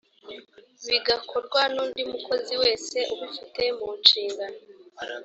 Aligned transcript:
bigakorwa 0.89 1.61
n’undi 1.73 2.01
mukozi 2.11 2.53
wese 2.63 2.97
ubifite 3.13 3.63
mu 3.77 3.89
nshingano 3.99 4.59